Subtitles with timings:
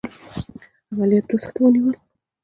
[0.91, 1.95] عملیات دوه ساعته ونیول.